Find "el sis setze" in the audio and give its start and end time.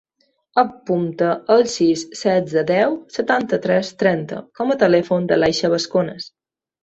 1.55-2.63